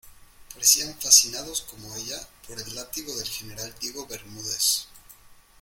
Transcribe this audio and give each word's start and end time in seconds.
parecían 0.51 0.95
fascinados 0.99 1.61
como 1.61 1.95
ella, 1.95 2.17
por 2.47 2.59
el 2.59 2.73
látigo 2.73 3.15
del 3.15 3.27
general 3.27 3.71
Diego 3.79 4.07
Bermúdez. 4.07 4.87